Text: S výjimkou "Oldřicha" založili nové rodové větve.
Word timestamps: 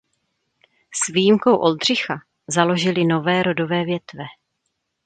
S 0.91 1.07
výjimkou 1.13 1.55
"Oldřicha" 1.55 2.19
založili 2.47 3.05
nové 3.05 3.43
rodové 3.43 3.83
větve. 3.85 4.23